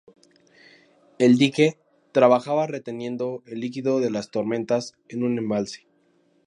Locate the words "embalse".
5.37-5.85